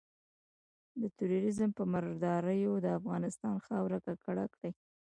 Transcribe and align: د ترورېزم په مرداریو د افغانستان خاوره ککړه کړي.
د 1.01 1.03
ترورېزم 1.17 1.69
په 1.77 1.83
مرداریو 1.93 2.73
د 2.85 2.87
افغانستان 2.99 3.55
خاوره 3.65 3.97
ککړه 4.05 4.45
کړي. 4.55 4.71